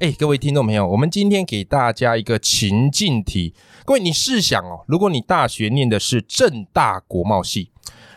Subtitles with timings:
[0.00, 3.52] 哎，各位听众朋友，我们今天给大家一个情境题。
[3.84, 7.72] 各位，你试想哦，如果你大学念的是正大国贸系，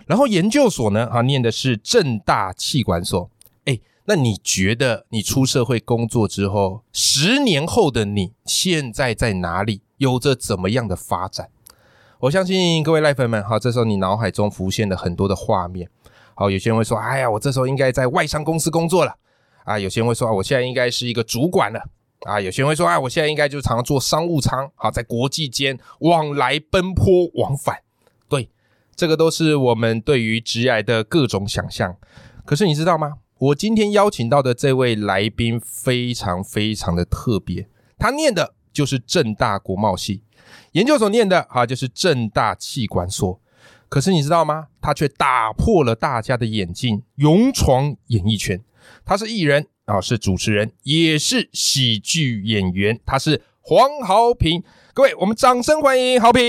[0.05, 3.31] 然后研究所呢啊念的是正大气管所，
[3.65, 11.49] 哎，那你觉得你出社会工作之后，十年后的你现在在哪里，有着怎么样的发展？
[12.19, 15.89] 我相信各位赖粉们哈，这时候你脑海中浮现了很多的画面。
[16.35, 19.15] 好，有些人会说，哎呀，我这时候应该在外商公司工作了。
[19.63, 21.81] 啊，有些人会说啊，我现在应该是一个主管了。
[22.21, 27.81] 啊，有些人会说啊，我现在应该就常常坐商务舱，好，在国际间往来奔波往返。
[28.29, 28.49] 对，
[28.95, 31.97] 这个都是我们对于职业的各种想象。
[32.45, 33.15] 可是你知道吗？
[33.39, 40.21] 我今天邀请到的这位来宾非常非常的特别，他念的就是正大国贸系
[40.73, 43.41] 研究所念的，哈，就是正大气管所。
[43.89, 44.67] 可是你知道吗？
[44.79, 48.63] 他却打破了大家的眼镜，勇闯演艺圈。
[49.05, 52.99] 他是艺人啊，是主持人，也是喜剧演员。
[53.05, 54.63] 他是黄豪平。
[54.93, 56.43] 各位，我们掌声欢迎豪平。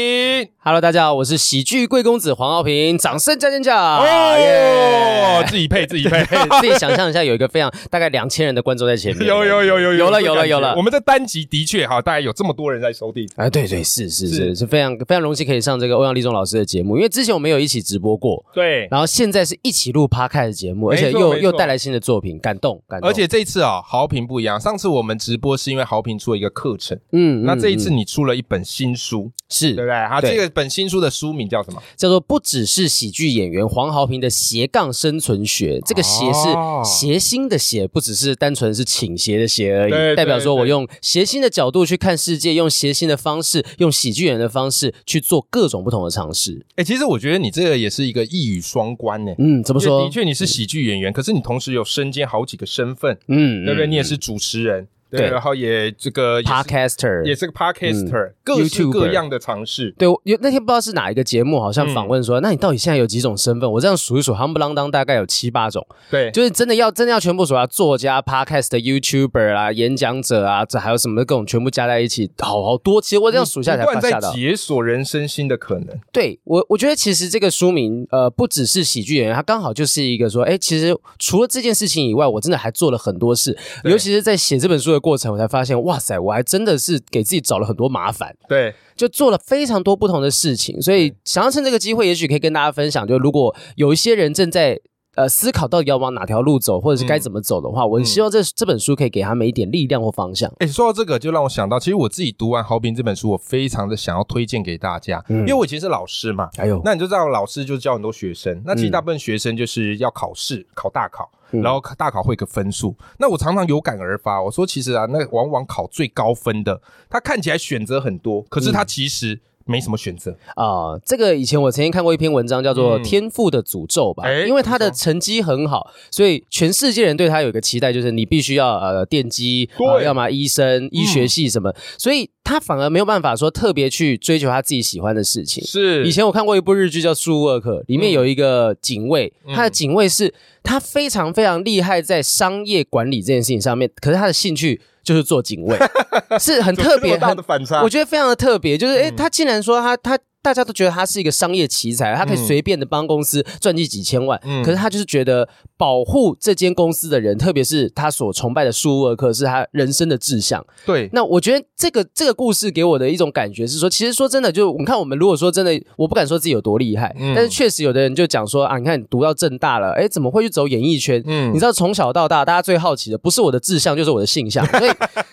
[0.64, 3.76] Hello，大家好，我是喜剧贵公子黄豪平，掌声加尖叫！
[3.76, 6.24] 哦，自己配自己配，
[6.60, 9.26] 自己想象一下，有一个非常大概两千人的观众在前面。
[9.30, 10.74] 有有有有有了有了有了！
[10.76, 13.28] 我们的单集的确哈，大概有这么多人在收听。
[13.36, 23.08] 哎，对对是是是是非常非常荣幸可以上这个欧阳立中老师的节目，因为之前我们有一起直播过，对，然后现在是一起录 Podcast 的节目，而且又又带来新的作品，感动感动。
[23.08, 29.30] 而且这一次啊，豪平不一样，上次我们直播是因为豪平出了一个课程，嗯，那这一次你出了一本新书。
[29.48, 30.08] 是对不对？
[30.08, 31.82] 好，这个本新书的书名叫什么？
[31.96, 35.78] 叫做《不只是喜剧演员黄豪平的斜杠生存学》。
[35.86, 36.48] 这个“斜”是
[36.82, 40.16] 斜心的“斜”，不只是单纯是倾斜的“斜”而已。
[40.16, 46.64] 代表说我用斜心的角度去看世界，用斜心的方式，用喜剧演员的方式去做各种不同的尝试。
[46.76, 49.32] 哎，其实我觉得你这个也是一个一语双关呢。
[49.36, 50.04] 嗯，怎么说？
[50.04, 53.18] 的确你是喜剧演员，可是你同时有身兼好几个身份。
[53.28, 53.86] 嗯，对不对？
[53.86, 54.88] 你也是主持人。
[55.16, 59.94] 对，然后也这个 podcaster 也是个 podcaster，各式各样的尝试。
[59.98, 63.70] 对，有那天不知道是哪一个节目，好像访问说，那你到底现在有几种身份？
[63.70, 65.86] 我这样数一数，夯不啷当大概有七八种。
[66.10, 73.00] 对，就是真的要真的要全部数啊，作家、podcast、YouTuber 啊、演讲者啊，这还有什么各种全部加在一起，好好多。
[73.00, 75.88] 其实我这样数下来，不断在解锁人生新的可能。
[76.10, 85.72] 对我，我觉得其实这个书名，呃，不只是喜剧演员，他刚好就是一个说，哎，其实除了这件事情以外，我真的还做了很多事，尤其是在写这本书的过程，我才发现。
[85.82, 94.78] 哇塞，我还真的是给自己找了很多麻烦，对，就做了非常多不同的事情，所以想要趁这个机会，也许可以跟大家分享，就如果有一些人正在
[95.16, 100.52] 呃思考到底要往哪条路走，或者是该怎么走的话，我希望这这本书可以给他们一点力量或方向。
[100.58, 111.30] 哎，说到这个，就让我想到，其实我自己读完《豪平》这本书，我非常的想要推荐给大家，因为我以前是老师嘛，哎呦，那你就知道老师就教很多学生，那其实大部分学生就是要考试，考大考。
[111.52, 116.80] 然后大考会个分数，那我常常有感而发，我说其实啊，那往往考最高分的，
[117.10, 119.40] 他看起来选择很多，可是他其实。
[119.64, 120.98] 没什么选择啊！
[121.06, 124.28] 这个以前我曾经看过一篇文章，叫做《天赋的诅咒》吧。
[124.44, 129.70] 因为他的成绩很好，所以全世界人对他有一个期待，就是你必须要呃电机，
[130.02, 131.72] 要么医生、医学系什么。
[131.96, 135.64] 所以他反而没有办法说特别去追求他自己喜欢的事情。
[135.64, 140.32] 是以前我看过一部日剧叫《苏沃克》，里面有一个警卫，他的警卫是
[140.62, 144.80] 他非常非常厉害在商业管理这件事情上面，可是他的兴趣。
[145.04, 145.76] 就是做警卫，
[146.38, 148.78] 是很特别，大的反差，我觉得非常的特别。
[148.78, 150.16] 就是，哎，他竟然说他他。
[150.42, 154.38] 大家都觉得他是一个商业奇才，他可以随便的帮公司赚进几千万。
[154.44, 160.64] 嗯，可是他就是觉得保护这间公司的人，特别是他所崇拜的舒尔克，是他人生的志向。
[160.84, 171.22] 对，那我觉得这个这个故事给我的一种感觉是说，其实说真的，就你看我们如果说真的，我不敢说自己有多厉害，但是确实有的人就讲说啊，你看你读到正大了，哎，怎么会去走演艺圈？
[171.24, 174.66] 嗯，你知道从小到大，大家最好奇的不是我的志向，就是我的性向。
[174.78, 174.90] 所以，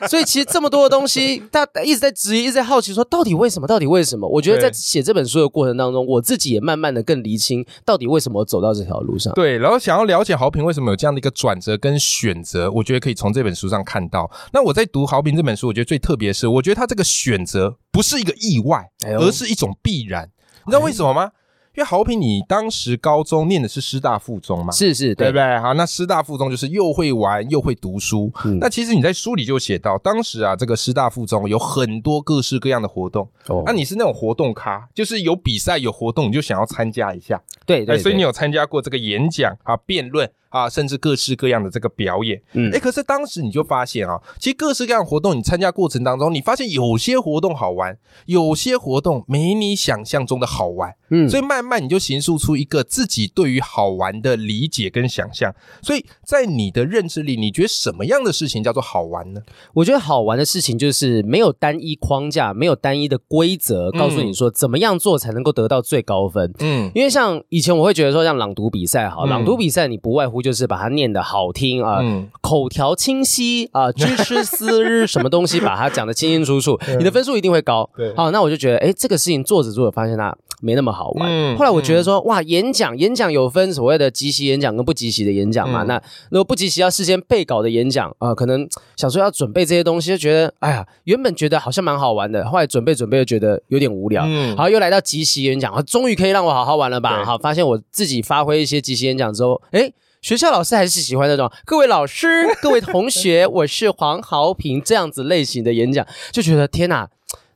[0.07, 3.67] 所以其实这么多的东西，大家一直在质疑，一直在好奇，说到底为什么？
[3.67, 4.27] 到底为什么？
[4.27, 5.80] 我觉得在写这本书的过程。
[5.80, 9.34] 当中，我自己也慢慢的更厘清，到底为什么走到这条路上。
[9.34, 14.30] 对，然后想要了解豪平为什么有这样的一个转折跟选择，我觉得可以从这本书上看到。
[14.51, 18.84] 那我在读豪平这本书，我觉得最特别是，我觉得他这个选择不是一个意外，
[19.18, 20.30] 而是一种必然。
[20.66, 21.31] 你知道为什么吗？
[21.75, 25.60] 因为好比你当时高中念的是师大附中嘛，是是，对不对？
[25.60, 28.31] 好，那师大附中就是又会玩又会读书。
[28.60, 33.30] 那其实你在书里就写到，当时啊，这个师大附中有很多各式各样的活动。
[33.48, 37.42] 哦，那你是那种活动咖，就是有比赛有活动你就想要参加一下。
[37.77, 40.30] 对对，所以你有参加过这个演讲啊、辩论。
[40.50, 47.95] 啊，甚至各式各样的这个表演，嗯，哎，可是当时你就发现啊，其实各式各样活动你参加过程当中，你发现有些活动好玩，
[48.25, 55.54] 有些活动没你想象中的好玩，嗯，所以慢慢你就形塑出一个自己对于好玩的理解跟想象。
[55.83, 59.42] 所以在你的认知里，你觉得什么样的事情叫做好玩呢？
[59.75, 66.51] 我觉得好玩的事情就是没有单一框架，没有单一的规则，告诉你说怎么样做才能够得到最高分。
[66.57, 70.39] 嗯，因为像以前我会觉得说，像朗读比赛，好，朗读比赛你不外乎。
[70.41, 72.00] 就是把它念的好听啊，
[72.39, 77.89] 口条清晰啊，知识思日什么东西，把它讲的清清楚楚， 你的分数一定会高。
[78.15, 81.56] 好，那我就觉得，哎，这个事情做着做着发现它没那么好玩。
[81.57, 85.83] 后来我觉得说，哇，演讲演讲有分所谓的即席演讲跟不即席的演讲嘛。
[85.83, 94.27] 那如果不即席要事先备稿的演讲啊，可能想说要准备这些东西，就觉得，哎呀，原本觉得好像蛮好玩的，后来准备准备又觉得有点无聊。
[94.56, 97.23] 好，又来到即席演讲，终于可以让我好好玩了吧？
[97.25, 99.91] 好，发现我自己发挥一些即席演讲之后，哎。
[100.21, 102.27] 学校老师还是喜欢那种各位老师、
[102.62, 107.07] 各位同学， 我是黄豪平这样子类型的演讲，就觉得天哪。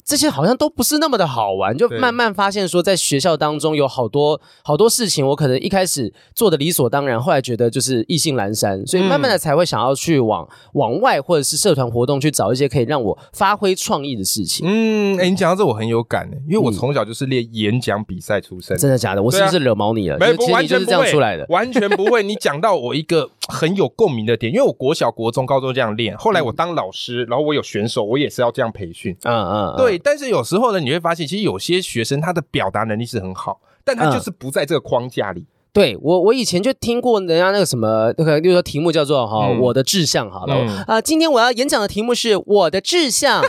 [0.05, 14.67] 这些好像都不是那么的好玩，就慢慢发现说，在学校当中有好多好多事情，我可能一开始做的理所当然，后来觉得就是意兴阑珊，所以慢慢的才会想要去往往外或者是社团活动去找一些可以让我发挥创意的事情。
[14.67, 18.77] 嗯，哎，你讲到这我很有感的，因为我从小就是练演讲比赛出身。
[18.77, 19.23] 真的假的？
[19.23, 20.17] 我是不是惹毛你了？
[20.17, 22.23] 没有，完全是这样出来的，完全不会。
[22.23, 29.18] 你讲到我一个很有共鸣的点，因为我国小、国中、高中这样练，后来我当老师，然后我有选手，我也是要这样培训。
[29.24, 29.98] 嗯嗯，对。
[29.98, 30.84] 但是有时候呢。
[30.84, 35.45] 你会发现，其实有些学生他的表达能力是很好，但他就是不在这个框架里。
[35.72, 40.56] 对我，我以前就听过人家那个什么，那个比如说题目叫做“哈，我的志向”好了
[40.86, 41.00] 啊。
[41.00, 43.42] 今天我要演讲的题目是我的志向。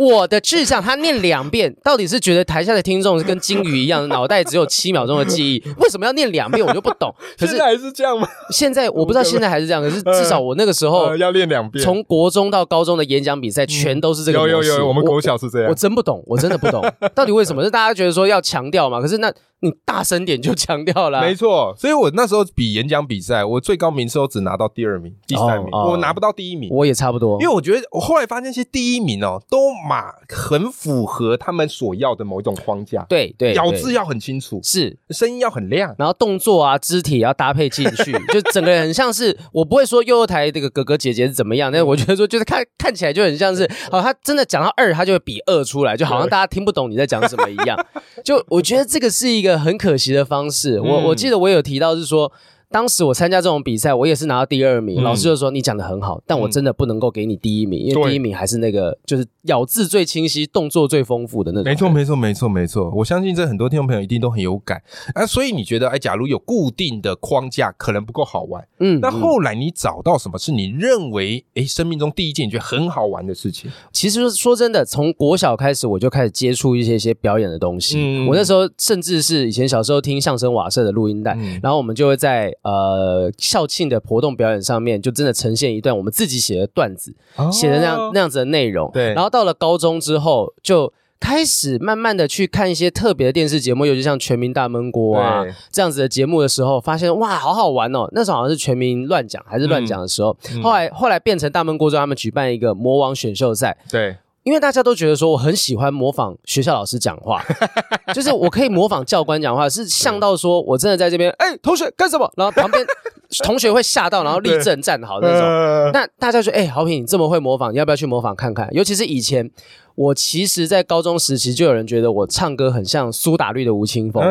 [0.00, 5.62] 我的志向，他念两遍，到底是觉得台下的听众是跟金鱼一样，脑袋只有七秒钟的记忆？
[5.78, 6.64] 为什么要念两遍？
[6.66, 7.14] 我就不懂。
[7.38, 8.26] 可是还是这样吗？
[8.50, 11.84] 现在我不知道现在还是这样，可是至少我那个时候 要练两遍。
[11.84, 14.38] 从国中到高中的演讲比赛，全都是这个。
[14.38, 15.68] 有有有，我们国小是这样。
[15.68, 16.82] 我真不懂，我真的不懂，
[17.14, 17.62] 到底为什么？
[17.62, 19.00] 是大家觉得说要强调嘛？
[19.00, 19.32] 可是那。
[19.62, 21.74] 你大声点就强调了，没错。
[21.78, 26.68] 所以我那时候比演讲比赛，我最高名次都只拿到第二名、第三名，我拿不到第一名。
[26.72, 33.04] 我也差不多，因为我觉得我后来发现，其实第一名哦，都马很符合他们所要的某一种框架。
[33.08, 43.62] 对对，咬字要很清楚，是声音要很亮，然后动作啊、肢体要搭配进去，就整个人很像是我不会说悠悠台这个哥哥姐姐是怎么样，但是我觉得说就是看看起来就很像是
[43.92, 47.78] 哦，他真的讲到二，他就会比二出来，就好像大家听不懂你在讲什么一样。
[48.24, 50.24] 就我觉得这个是一个很可惜的。
[50.24, 52.32] 方式，我我记得我有提到是说。
[52.72, 55.02] 当时我参加这种比赛，我也是拿到第二名。
[55.02, 61.70] 老师就说你讲的很好，但我真的不能够给你第一名，因为第一名还是那个就是咬字最清晰、动作最丰富的那种。
[61.70, 62.90] 没错，没错，没错，没错。
[62.96, 64.82] 我相信这很多听众朋友一定都很有感
[65.14, 65.26] 啊。
[65.26, 68.66] 所以你觉得，哎，假如有固定的框架，可能不够好玩。
[68.80, 68.98] 嗯。
[69.00, 73.70] 那后来你找到什么是你认为哎生命中第一件你觉得很好玩的事情？
[73.92, 77.98] 其实说真的，从国小开始我就开始接触一些些表演的东西。
[77.98, 78.26] 嗯。
[78.28, 83.30] 我那时候甚至是以前小时候听相声瓦舍的录音带，然后我们就会在呃。
[83.38, 87.14] 校庆的活动表演上面，就真的呈现一段我们自己写的段子，
[87.50, 88.90] 写的那样那样子的内容。
[88.92, 98.08] 对，然后到了高中之后，就开始慢慢的去看一些特别的电视节目，尤其像《全民大闷锅》啊这样子的节目的时候，发现哇，好好玩哦！
[98.12, 103.76] 那时候好像是全民乱讲还是乱讲的时候，后来后来变成大闷锅之后，他们举办一个魔王选秀赛。
[103.90, 104.16] 对。
[104.42, 107.44] 因为大家都觉得说我很喜欢模仿学校老师讲话，
[108.14, 112.30] 就是我可以模仿教官讲话，是像到说我真的在这边，哎，同学干什么？
[112.36, 112.84] 然后旁边
[113.44, 115.92] 同学会吓到，然后立正站好那种。
[115.92, 118.68] 那大家说，哎，好品你这么会模仿，你要不要去模仿看看？
[118.72, 119.50] 尤其是以前。
[119.94, 124.22] 我其实，在高中时期就有人觉得我唱歌很像苏打绿的吴青峰，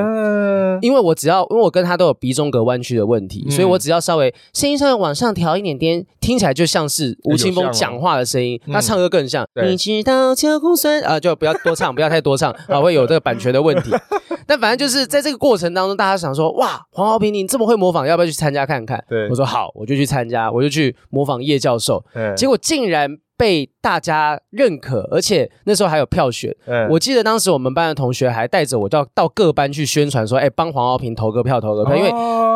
[0.81, 8.59] 因为我只要，因为我跟他都有鼻中隔弯曲的问题，所以我只要稍微声音稍微往上调一点点，听起来就像是吴青峰讲话的声音。
[8.71, 9.47] 他唱歌更像。
[9.63, 13.91] 你知道秋红酸啊，就不要多唱，不要太多唱啊，会有这个版权的问题。
[14.47, 19.03] 但反正就是在这个过程当中，大家想说，哇，黄豪平你这么会模仿，要不要去参加看看？
[19.07, 22.03] 对，我说好，我就去参加，我就去模仿叶教授，
[22.35, 23.17] 结果竟然。
[23.41, 26.55] 被大家认可，而且那时候还有票选。
[26.91, 32.09] 我记得当时我们班的同学还带着我到到各班去宣传说：“哎，帮黄敖平投个票，投个票。”因为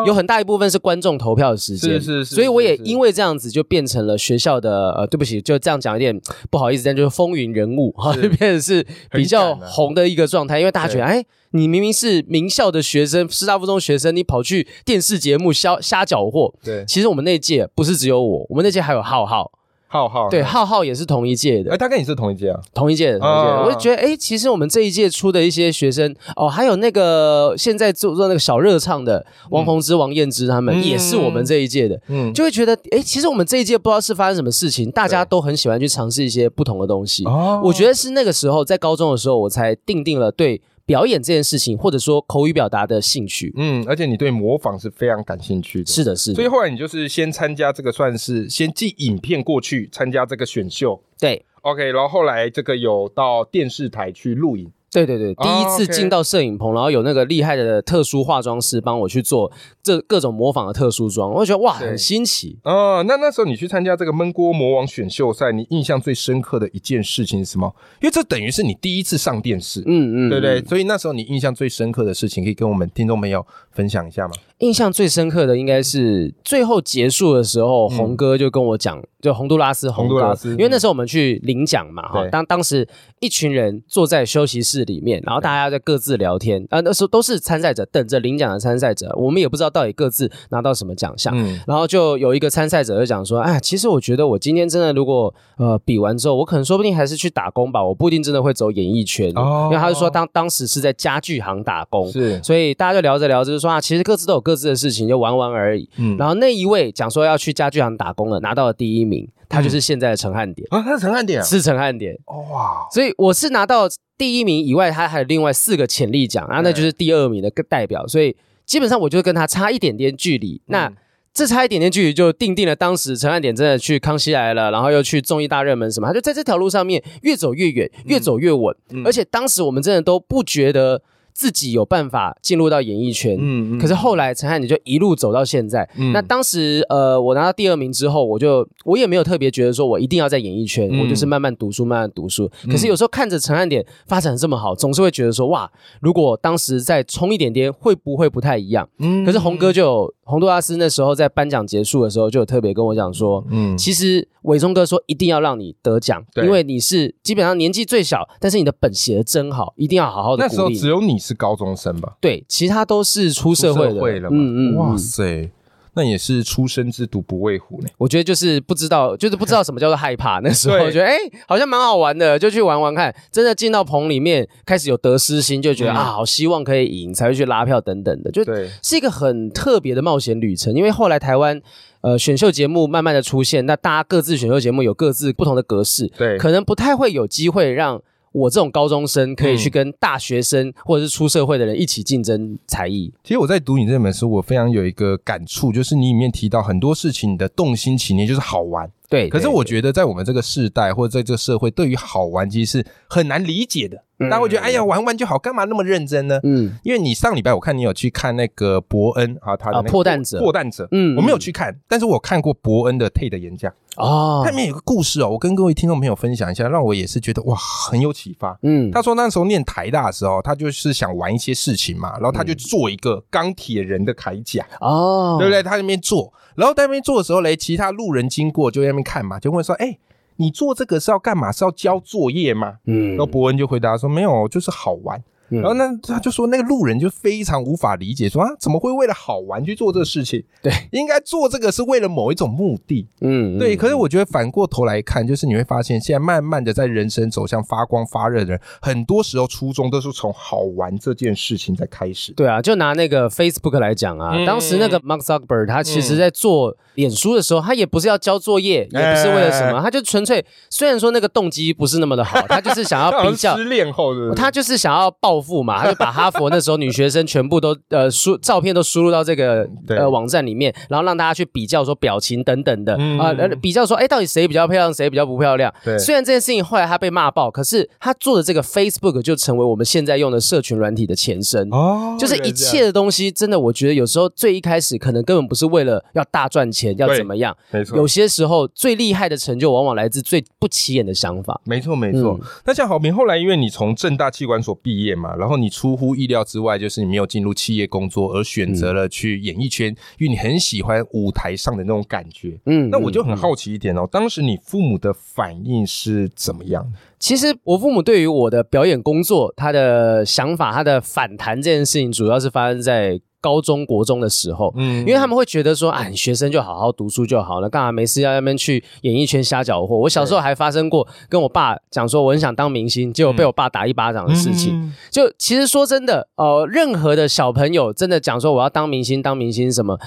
[0.06, 2.36] 有很大一部分是观众投票的时间，是是是。
[2.36, 6.15] 所以我也因为这样子就变成了学校的呃，对不起，就这样讲有点
[6.51, 10.60] 不好意思，但就是风云人物哈， 就变成是比较红的一个状态。
[10.60, 16.54] 因为大家觉得，哎，你明明是名校的学生，师大附中学生，你跑去电视节目瞎瞎搅和。
[16.63, 19.51] 对，其实我们那届不是只有我，我们那届还有浩浩。
[19.96, 22.60] 浩浩对浩浩也是同一届的，哎，他跟你是同一届啊？
[22.74, 23.50] 同一届的，同一届。
[23.64, 37.24] 我就觉得，哎，其实我们这一届出的一些学生，哦，还有那个现在做做那个小热唱的王宏之、王燕之，他们也是我们这一届的，嗯，就会觉得，哎，其实我们这一届不知道是发生什么事情，大家都很喜欢去尝试一些不同的东西。
[37.24, 40.62] 哦，我觉得是那个时候在高中的时候，我才定定了对。
[40.86, 46.36] 表演这件事情，或者说口语表达的兴趣，嗯，而且你对模仿是非常感兴趣的，是的，是的。
[46.36, 54.72] 所以后来你就是先参加这个，算是先寄影片过去参加这个选秀，对，OK，然后后来这个有到电视台去录影。
[55.04, 59.52] 对对对，第一次进到摄影棚，然后有那个厉害的特殊化妆师帮我去做
[59.84, 62.58] 这各种模仿的特殊妆，我觉得哇，很新奇。
[62.64, 67.74] 哦，那那时候你去参加这个焖锅魔王选秀赛，你印象最深刻的一件事情是什么？
[68.02, 70.62] 因为这等于是你第一次上电视，嗯嗯，对不对？
[70.64, 74.34] 所以那时候你印象最深刻的事情，可以跟我们听众朋友分享一下吗？
[74.60, 82.88] 印象最深刻的应该是最后结束的时候，红哥就跟我讲，就洪都拉斯，洪都拉斯，因为那时候我们去领奖嘛，哈，当当时
[83.20, 91.36] 一群人坐在休息室里面，然后大家在各自聊天，啊，那时候都是参赛者，等着领奖的参赛者，我们也不知道到底各自拿到什么奖项，
[91.68, 104.46] 然后就有一个参赛者就讲说，哎，其实我觉得我今天真的如果呃比完之后，我可能说不定还是去打工吧，我不一定真的会走演艺圈，哦因为他就说当当时是在家具行打工，是，所以大家就聊着聊着就说啊，其实各自都有。
[104.46, 105.90] 各自的事情就玩玩而已。
[105.98, 112.18] 嗯，然后那一位讲说要去家具行打工了，拿到了第一名，他就是现在的陈汉典啊，他是陈汉典，是陈汉典。
[112.26, 118.08] 哇，所以我是拿到第一名以外，他还有另外四个潜力奖，然后那就是第二名的代表。
[118.08, 118.36] 所以
[118.66, 120.62] 基本上我就跟他差一点点距离。
[120.68, 120.92] 那
[121.34, 128.76] 这差一点点距离就定定了当时陈汉典真的去康熙来了，然后又去综艺大热门什么，他就在这条路上面越走越远，越走越稳。
[129.04, 131.02] 而且当时我们真的都不觉得。
[131.36, 135.88] 自己有办法进入到演艺圈，嗯，可是后来陈汉典就一路走到现在。
[135.98, 142.50] 嗯那当时呃，我拿到第二名之后，我就我也没有特别觉得说我一定要在演艺圈，我就是慢慢读书，慢慢读书。
[142.72, 148.88] 可是有时候看着陈汉典发展这么好，总是会觉得说哇，如果当时再冲一点点，会不会不太一样？
[149.00, 160.46] 嗯，可是红哥就有洪都拉斯那时候在颁奖结束的时候，就有特别跟我讲说，嗯，其实伟忠哥说一定要让你得奖，因为你是基本上年纪最小，但是你的本写的真好，一定要好好的。
[160.46, 161.20] 那时候只有你。
[161.25, 162.13] 是高中生吧？
[162.22, 164.29] 对，其他都是出社会的。
[164.29, 165.50] 嗯嗯，哇塞，
[165.96, 167.88] 那也是初生之犊不畏虎呢。
[167.98, 170.39] 我觉得就是不知道，就是不知道什么叫做害怕。
[170.44, 171.17] 那时候我觉得，哎，
[171.48, 173.15] 好像蛮好玩的，就去玩玩看。
[173.32, 178.29] 真的进到棚里面，开始有得失心，就觉得啊，好希望可以赢，才会去拉票等等的。
[178.32, 180.74] 就对，是一个很特别的冒险旅程。
[180.74, 181.62] 因为后来台湾
[182.01, 188.01] 呃选秀节目慢慢的出现，那大家各自选秀节目有各自不同的格式，对，可能不太会有机会让。
[188.36, 193.10] 我这种高中生可以去跟大学生或者是出社会的人一起竞争才艺。
[193.24, 198.92] 其实我在读你这本书，我非常有一个感触，就是你里面提到很多事情，你的动心起念就是好玩。
[199.10, 204.02] 对，可是我觉得在我们这个世代或者在这个社会，对于好玩其实是很难理解的。
[204.18, 206.40] 大家会觉得，哎呀，玩玩就好，干嘛那么认真呢？
[206.44, 218.58] 嗯，因为你上礼拜我看你有去看那个伯恩啊，他的破蛋者，破蛋者，嗯，我没有去看，但是我看过伯恩的 TED 演讲哦，他里面有个故事哦，我跟各位听众朋友分享一下，让我也是觉得哇，很有启发。
[218.62, 225.62] 嗯，他说那时候念台大的时候，他就是想玩一些事情嘛，然后他就做一个钢铁人的铠甲哦，对不对？
[225.62, 226.32] 他那边做。
[226.56, 229.98] 然后在那边做的时候嘞，其他路人经过就在那边看嘛，就问说：“哎，
[230.38, 231.52] 你做这个是要干嘛？
[231.52, 240.44] 是要交作业吗？”嗯，然后伯恩就回答说：“没有，就是好玩。”然后那他就说，那个路人就非常无法理解，说啊，怎么会为了好玩去做这个事情？
[240.62, 243.08] 对，应该做这个是为了某一种目的。
[243.22, 243.75] 嗯，对。
[243.78, 252.34] 可是我觉得反过头来看，就是你会发现，现在慢慢的在人生走向发光发热的人，很多时候初衷都是从好玩这件事情在开始。
[252.34, 265.35] 对啊，就拿那个 Facebook 来讲啊，当时那个 Mark Zuckerberg 他其实在做脸书的时候，他也不是要交作业，也不是为了什么，他就纯粹虽然说那个动机不是那么的好，他就是想要比较 失恋后的，他就是想要报。
[265.36, 275.74] 暴富嘛，他就把哈佛那时候女学生全部都呃输照片都输入到这个呃网站里面，然后让大家去比较说表情等等的啊，比较说哎到底谁比较漂亮，谁比较不漂亮。
[275.84, 291.60] 对，虽然这件事情后来他被骂爆，可是他做的这个 Facebook 就成为我们现在用的社群软体的前身哦，就是一切的东西真的，我觉得有时候最一开始可能根本不是为了要大赚钱，要怎么样，没错，有些时候最厉害的成就往往来自最不起眼的想法。
[291.65, 292.39] 没错，没错。
[292.65, 299.88] 那像郝明后来因为你从正大气管所毕业嘛，然后你出乎意料之外，就是你没有进入企业工作，而选择了去演艺圈，
[300.20, 302.60] 因为你很喜欢舞台上的那种感觉。
[302.65, 306.86] 嗯，那我就很好奇一点哦，当时你父母的反应是怎么样？
[307.17, 313.22] 其实我父母对于我的表演工作，他的想法，他的反弹这件事情，主要是发生在。
[313.46, 319.96] 高中国中的时候，嗯，因为他们会觉得说，啊，学生就好好读书就好了，干嘛没事要那边去演艺圈瞎搅和？
[319.96, 324.92] 我小时候还发生过跟我爸讲说，我很想当明星，结果被我爸打一巴掌的事情。
[325.12, 330.00] 就其实说真的，呃，任何的小朋友真的讲说我要当明星，当明星什么。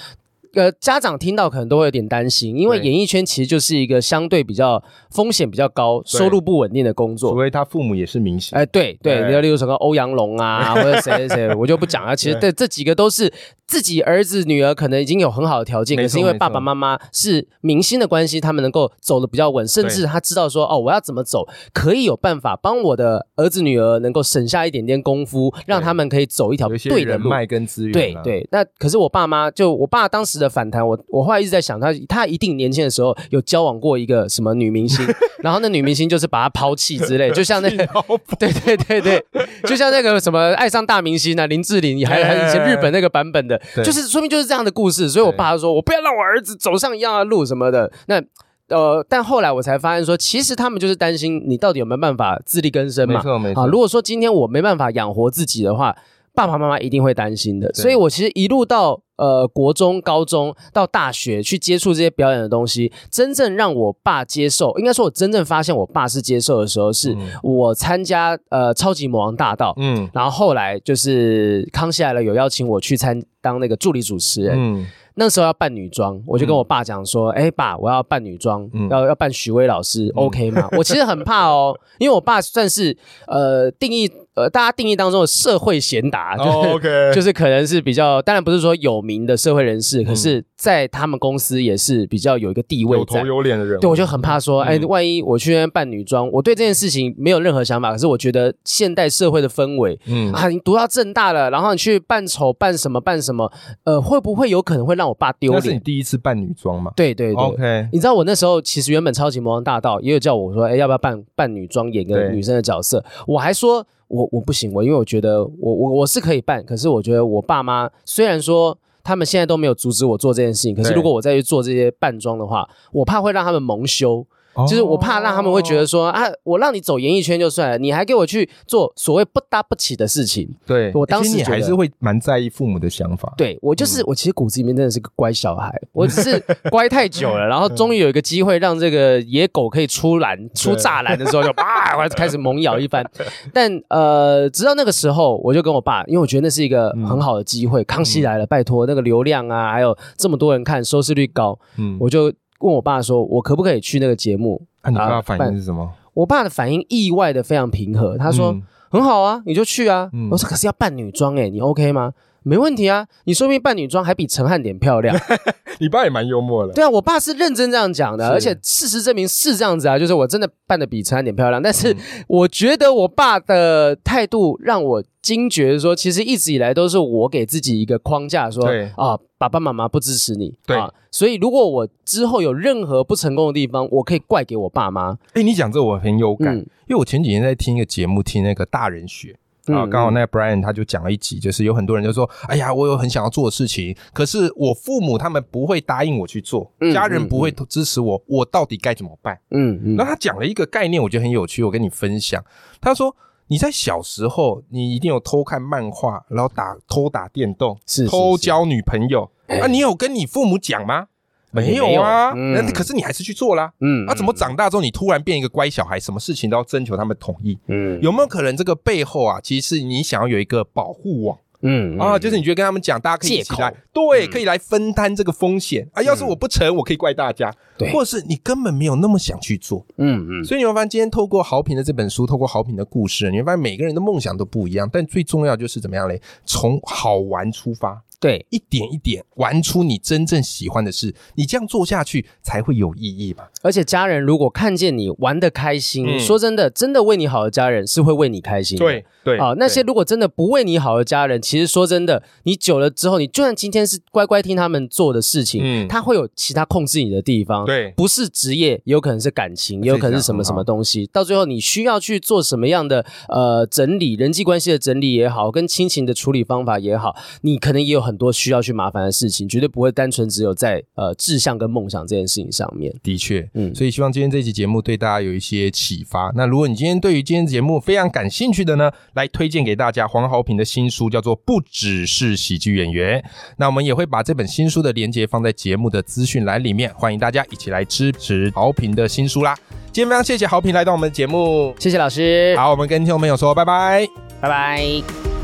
[0.55, 7.33] 呃，家长听到可能都会有点担心，因为演艺圈其实就是一个相对比较风险比较高、收入不稳定的工作。
[7.33, 8.57] 除非他父母也是明星。
[8.57, 12.17] 哎，对对，你要例如什么欧阳龙啊， 或者谁谁谁，我就不讲了。
[12.17, 13.33] 其实这这几个都是
[13.67, 27.29] 自己儿子女儿可能已经有很好的条件，可是因为爸爸妈妈是明星的关系，他们能够走的比较稳，甚至他知道说哦，我要怎么走，可以有办法帮我的儿子女儿能够省下一点点功夫，让他们可以走一条对的路。
[27.29, 27.93] 脉跟资源。
[27.93, 30.48] 对对，那可是我爸妈就我爸当时的。
[30.49, 35.07] 反弹，我我后来一直在想，他他一定年轻的时候有交往过一个什么女明星，
[35.43, 37.87] 然后那女明星就是把他抛弃之类，就像那个，
[38.39, 39.25] 对对对对，
[39.65, 45.09] 就像那个什么爱上大明星啊，林志玲，还还以前日本那个版本的，就是说明就是这样的故事。
[45.09, 47.91] 所以我爸说，我不要让我儿子走上一样的路什么的。
[48.07, 48.23] 那
[48.69, 53.15] 呃，但后来我才发现说，其实他们就是担心你到底有没有办法自力更生嘛。
[53.15, 53.63] 没错没错。
[53.63, 55.97] 啊，如果说今天我没办法养活自己的话。
[56.39, 74.87] 爸爸妈妈一定会担心的，所以我其实一路到呃国中、高中到大学去接触这些表演的东西，真正让我爸接受，应该说我真正发现我爸是接受的时候，是我参加呃超级魔王大道，嗯，然后后来就是康熙来了有邀请我去参当那个助理主持人，嗯。
[75.21, 93.79] 那时候要扮女装，我就跟我爸讲说：“哎，爸，我要扮女装，要要扮许巍老师，OK 吗？”我其实很怕哦，因为我爸算是呃定义呃大家定义当中的社会贤达，就 是、就是可能是比较，当然不是说有名的社会人士，可是在他们公司也是比较有一个地位，有头有脸的人。
[93.81, 103.51] 对，我就很怕说，哎，万一我去那边扮女装，我对这件事情没有任何想法，可是我觉得现代社会的氛围，嗯啊，你读到正大了，然后你去扮丑扮什么扮什么，
[103.85, 105.63] 呃，会不会有可能会让我爸丢脸。
[105.63, 106.93] 那是你第一次扮女装嘛？
[106.97, 107.45] 对对对。
[107.45, 113.05] OK，你知道我那时候其实原本超级魔王大道也有叫我说，哎，要不要扮扮女装演个女生的角色？
[113.27, 124.27] 我还说我我不行，我因为我觉得我我我是可以扮，可是我觉得我爸妈虽然说他们现在都没有阻止我做这件事情，可是如果我再去做这些扮装的话，我怕会让他们蒙羞。
[124.69, 130.49] 就是我怕让他们会觉得说啊，我让你走演艺圈就算了，你还给我去做所谓不搭不起的事情。
[130.67, 133.33] 对我当时你还是会蛮在意父母的想法。
[133.37, 143.05] 对我就是我其实骨子里面真的是个乖小孩， 我只是乖太久了，然后终于有一个机会让这个野狗可以出栏出栅栏的时候，就啊，我开始猛咬一番。
[143.55, 152.33] 但呃，直到那个时候，我就跟我爸，因为我觉得那是一个很好的机会，康熙来了，拜托那个流量啊，还有这么多人看，收视率高，嗯，我就。
[152.59, 155.91] 问我爸说：“我可不可以去那个节目？”那你爸反应是什么？
[156.15, 158.53] 我爸的反应意外的非常平和，他说
[158.91, 165.17] ：“很好啊，你就去啊。”我说：“可是要扮女装哎，你 OK 吗？”没问题啊，你说明扮女装还比陈汉典漂亮。
[165.81, 166.73] 你爸也蛮幽默的。
[166.73, 171.63] 对啊，我爸是认真这样讲的，而且事实证明是这样子啊，就是我真的扮的比陈汉典漂亮。
[171.63, 171.95] 但是
[172.27, 185.17] 我觉得我爸的态度让我惊觉，说其实一直以来都是我给自己一个框架，说啊，爸爸妈妈不支持你，对啊，所以如果我之后有任何不成功的地方，我可以怪给我爸妈。
[185.35, 189.37] 哎，你讲这我很有感，因为我前几天在听一个节目，听那个大人学。
[189.75, 199.39] 啊，刚好那个 Brian 他就讲了一集，就是有很多人就说，哎呀，我有很想要做的事情，可是我父母他们不会答应我去做，家人不会支持我，我到底该怎么办？
[199.51, 199.97] 嗯嗯。
[199.97, 202.43] 那他讲了一个概念，我觉得很有趣，我跟你分享。
[202.81, 203.15] 他说
[203.49, 209.67] 你在小时候，你一定有偷看漫画，然后打偷打电动，是偷交女朋友啊？
[209.67, 211.07] 你有跟你父母讲吗？
[211.51, 213.73] 没有啊，那可是你还是去做啦。
[213.81, 217.59] 嗯，那怎么长大之后你突然变一个乖小孩，什么事情都要征求他们同意？
[217.69, 221.39] 嗯，有没有可能这个背后啊，其实是你想要有一个保护网？
[221.61, 226.01] 嗯啊，就是你觉得跟他们讲，大家可以一起来，对，可以来分担这个风险啊。
[226.01, 230.45] 要是我不成，我可以怪大家，对，或者是你根本没有那么想去做，嗯嗯。
[230.45, 236.23] 所以你会发现，今天透过豪平的这本书，透过豪平的故事，你会发现每个人的梦想都不一样，但最重要就是怎么样嘞？
[236.47, 238.01] 从好玩出发。
[238.21, 243.45] 对，一点一点玩出你真正喜欢的事，你这样做下去才会有意义嘛。
[243.63, 248.77] 而且家人如果看见你玩的开心，说真的，真的为你好的家人是会为你开心。
[248.77, 257.65] 对对啊，那些如果真的不为你好的家人，其实说真的，你久了之后，你就算今天是乖乖听他们做的事情，嗯，他会有其他控制你的地方。
[257.65, 261.07] 对，不是职业，也有可能是感情，也有可能是什么什么东西。
[261.13, 268.89] 到最后，你需要去做什么样的呃整理，人际关系的整理也好，跟亲情的处理方法也好，你可能也有很多需要去麻。
[268.91, 272.91] 烦的事情绝对不会单纯只有在呃志向跟梦想这件事情上面。
[273.03, 276.33] 的确，嗯，所以希望今天这期节目对大家有一些启发。
[276.35, 283.21] 那如果你今天对于今天节目非常感兴趣的呢，来推荐给大家黄豪平的新书，叫做《不只是喜剧演员》。
[283.59, 289.55] 那我们也会把这本新书的链接放在节目的资讯栏里面，欢迎大家一起来支持豪平的新书啦。
[289.93, 292.55] 今天非常谢谢豪平来到我们的节目，谢谢老师。
[292.57, 294.09] 好，我们跟听众朋友说拜拜，
[294.41, 295.38] 拜拜。